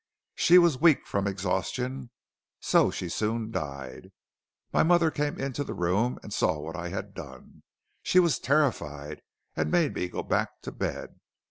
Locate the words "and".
6.23-6.33, 9.55-9.69